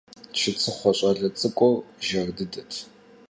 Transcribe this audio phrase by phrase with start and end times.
[0.37, 2.71] ЧыцӀыхъуэ щӀалэ цӀыкӀур жэр дыдэт.